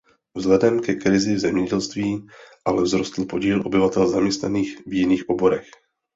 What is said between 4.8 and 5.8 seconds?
v jiných oborech.